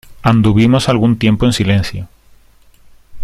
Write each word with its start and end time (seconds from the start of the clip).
anduvimos 0.23 0.89
algún 0.89 1.19
tiempo 1.19 1.45
en 1.45 1.53
silencio: 1.53 2.07